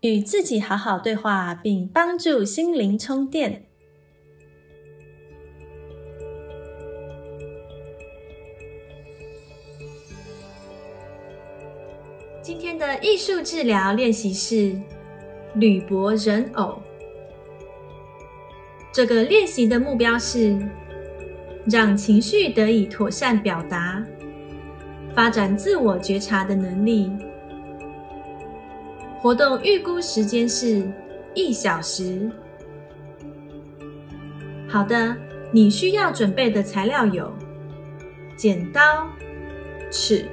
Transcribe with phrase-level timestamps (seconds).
[0.00, 3.64] 与自己好好对话，并帮助心灵充电。
[12.42, 14.80] 今天的艺术治疗练习是
[15.54, 16.80] 铝箔人偶。
[18.92, 20.58] 这个练习的目标是。
[21.66, 24.02] 让情绪得以妥善表达，
[25.14, 27.12] 发展自我觉察的能力。
[29.20, 30.82] 活动预估时间是
[31.34, 32.30] 一小时。
[34.66, 35.14] 好的，
[35.52, 37.30] 你需要准备的材料有：
[38.34, 38.80] 剪刀、
[39.90, 40.24] 尺、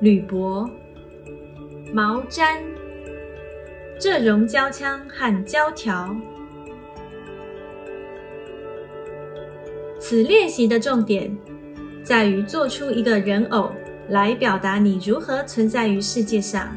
[0.00, 0.70] 铝箔、
[1.92, 2.60] 毛毡、
[4.00, 6.14] 热熔胶枪和胶条。
[9.98, 11.36] 此练习的重点
[12.04, 13.72] 在于做出一个人偶
[14.08, 16.72] 来表达你如何存在于世界上。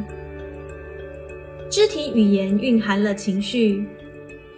[1.69, 3.87] 肢体语言蕴含了情绪，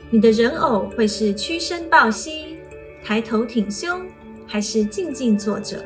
[0.10, 2.58] 你的人偶会是屈身抱膝、
[3.04, 4.06] 抬头挺胸，
[4.48, 5.84] 还是静静坐着？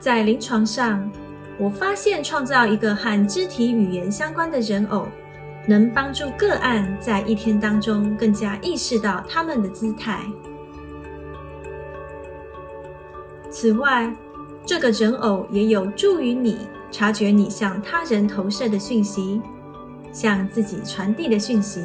[0.00, 1.10] 在临床上，
[1.58, 5.06] 我发现创造一个和肢体语言相关的人偶。
[5.66, 10.20] 能帮助个案在一天当中更加意识到他们的姿态。
[13.48, 14.14] 此外，
[14.66, 19.40] 这个人偶也有助于你察觉你向他人投射的讯息，
[20.12, 21.82] 向自己传递的讯息，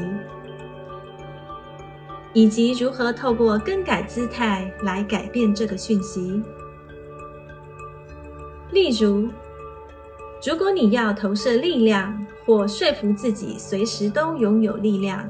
[2.33, 6.41] 以及如何透过更改姿态来改变这个讯息。
[8.71, 9.27] 例如。
[10.47, 15.27] 如果你要投射力量，或说服自己随时都拥有力量，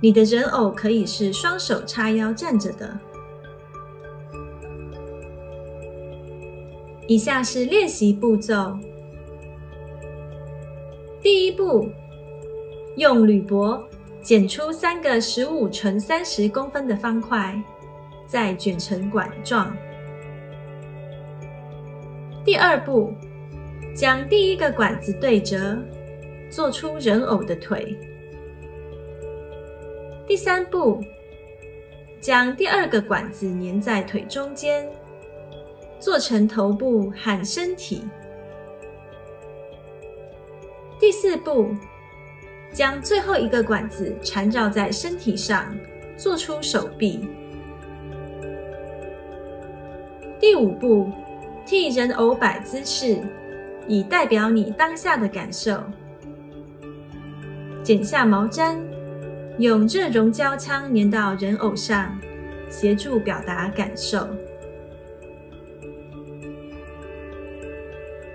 [0.00, 2.98] 你的人偶可以是双手叉腰站着的。
[7.06, 8.78] 以下是练习步骤：
[11.20, 11.86] 第一步，
[12.96, 13.82] 用铝箔
[14.22, 17.62] 剪出三个十五乘三十公分的方块，
[18.26, 19.76] 再卷成管状。
[22.42, 23.12] 第二步，
[23.94, 25.78] 将第一个管子对折，
[26.50, 27.94] 做出人偶的腿。
[30.26, 31.02] 第三步，
[32.18, 34.88] 将第二个管子粘在腿中间，
[36.04, 38.02] 做成头部和身体。
[41.00, 41.74] 第四步，
[42.74, 45.74] 将最后一个管子缠绕在身体上，
[46.14, 47.26] 做出手臂。
[50.38, 51.10] 第五步。
[51.66, 53.18] 替人偶摆姿势，
[53.88, 55.82] 以代表你当下的感受。
[57.82, 58.76] 剪下毛毡，
[59.56, 62.14] 用热熔胶枪粘到人偶上，
[62.68, 64.28] 协助表达感受。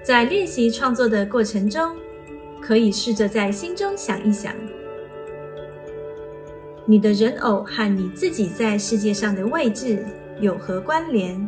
[0.10, 1.96] 在练习创作的过程中，
[2.60, 4.52] 可以试着在心中想一想，
[6.84, 10.04] 你的人偶和你自己在世界上的位置
[10.42, 11.48] 有何关联？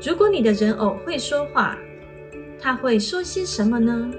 [0.00, 1.76] 如果你的人偶会说话，
[2.60, 4.12] 他会说些什么呢？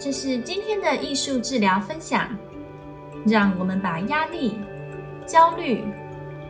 [0.00, 2.28] 这是今天的艺术治疗分享。
[3.24, 4.54] 让我们把压力、
[5.24, 5.84] 焦虑、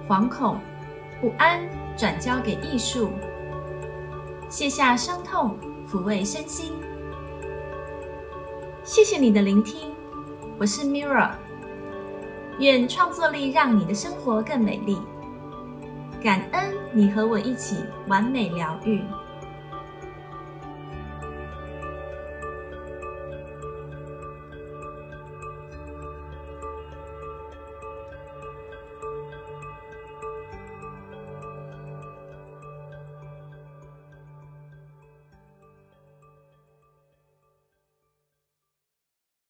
[0.06, 0.58] 惶恐、
[1.18, 1.60] 不安
[1.96, 3.10] 转交给艺术，
[4.50, 5.56] 卸下伤痛，
[5.90, 6.72] 抚慰身心。
[8.82, 9.94] 谢谢你的聆听，
[10.58, 11.30] 我是 Mirror。
[12.58, 14.98] 愿创作力让你的生活更美丽。
[16.22, 19.00] 感恩你和我一起完美疗愈。